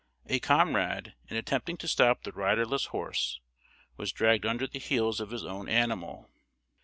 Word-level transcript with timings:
A 0.25 0.39
comrade, 0.39 1.13
in 1.27 1.37
attempting 1.37 1.77
to 1.77 1.87
stop 1.87 2.23
the 2.23 2.31
riderless 2.31 2.85
horse, 2.85 3.39
was 3.97 4.11
dragged 4.11 4.47
under 4.47 4.65
the 4.65 4.79
heels 4.79 5.19
of 5.19 5.29
his 5.29 5.45
own 5.45 5.69
animal. 5.69 6.27